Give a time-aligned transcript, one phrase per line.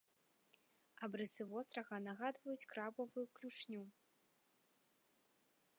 [1.07, 3.87] Абрысы вострава нагадваюць крабавую клюшню.